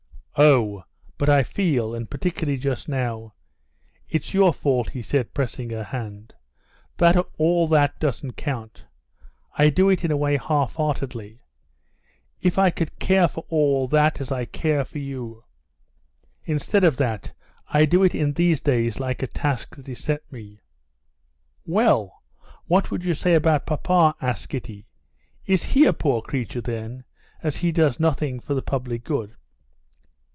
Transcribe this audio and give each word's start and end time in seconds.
"Oh, 0.37 0.85
but 1.19 1.27
I 1.29 1.43
feel, 1.43 1.93
and 1.93 2.09
particularly 2.09 2.57
just 2.57 2.87
now—it's 2.87 4.33
your 4.33 4.53
fault," 4.53 4.91
he 4.91 5.01
said, 5.01 5.33
pressing 5.33 5.69
her 5.71 5.83
hand—"that 5.83 7.25
all 7.37 7.67
that 7.67 7.99
doesn't 7.99 8.37
count. 8.37 8.85
I 9.57 9.69
do 9.69 9.89
it 9.89 10.05
in 10.05 10.09
a 10.09 10.15
way 10.17 10.37
halfheartedly. 10.37 11.41
If 12.39 12.57
I 12.57 12.69
could 12.69 12.97
care 12.97 13.27
for 13.27 13.43
all 13.49 13.89
that 13.89 14.21
as 14.21 14.31
I 14.31 14.45
care 14.45 14.85
for 14.85 14.99
you!... 14.99 15.43
Instead 16.45 16.85
of 16.85 16.95
that, 16.97 17.33
I 17.67 17.83
do 17.85 18.01
it 18.01 18.15
in 18.15 18.31
these 18.33 18.61
days 18.61 19.01
like 19.01 19.21
a 19.21 19.27
task 19.27 19.75
that 19.75 19.89
is 19.89 20.01
set 20.03 20.23
me." 20.31 20.61
"Well, 21.65 22.23
what 22.67 22.89
would 22.89 23.03
you 23.03 23.13
say 23.13 23.33
about 23.35 23.65
papa?" 23.67 24.15
asked 24.21 24.47
Kitty. 24.49 24.87
"Is 25.45 25.61
he 25.63 25.85
a 25.85 25.93
poor 25.93 26.21
creature 26.21 26.61
then, 26.61 27.03
as 27.43 27.57
he 27.57 27.71
does 27.73 27.99
nothing 27.99 28.39
for 28.39 28.53
the 28.55 28.61
public 28.63 29.03
good?" 29.03 29.35